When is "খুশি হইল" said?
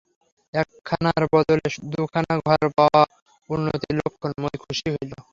4.63-5.11